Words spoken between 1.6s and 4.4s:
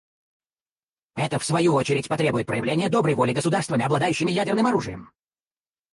очередь, потребует проявления доброй воли государствами, обладающими